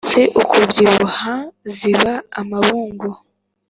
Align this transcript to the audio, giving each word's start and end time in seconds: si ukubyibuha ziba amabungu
si 0.09 0.21
ukubyibuha 0.41 1.33
ziba 1.75 2.13
amabungu 2.39 3.09